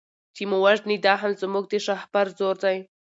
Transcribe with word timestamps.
چي 0.35 0.43
مو 0.49 0.57
وژني 0.65 0.97
دا 1.05 1.13
هم 1.21 1.31
زموږ 1.41 1.65
د 1.69 1.73
شهپر 1.85 2.25
زور 2.37 2.55
دی 2.63 2.77